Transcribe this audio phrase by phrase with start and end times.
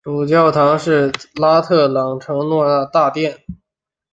[0.03, 3.37] 主教座堂是拉特朗圣若望大殿。